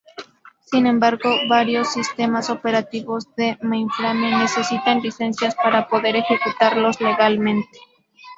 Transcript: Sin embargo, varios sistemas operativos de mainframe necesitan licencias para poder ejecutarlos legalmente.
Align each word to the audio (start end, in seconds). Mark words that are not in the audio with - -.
Sin 0.65 0.87
embargo, 0.87 1.29
varios 1.47 1.93
sistemas 1.93 2.49
operativos 2.49 3.27
de 3.35 3.59
mainframe 3.61 4.35
necesitan 4.35 4.99
licencias 4.99 5.53
para 5.53 5.87
poder 5.87 6.15
ejecutarlos 6.15 6.99
legalmente. 7.01 7.77